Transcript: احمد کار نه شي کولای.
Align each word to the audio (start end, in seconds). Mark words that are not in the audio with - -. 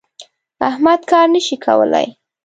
احمد 0.69 1.01
کار 1.11 1.27
نه 1.35 1.41
شي 1.45 1.55
کولای. 1.65 2.07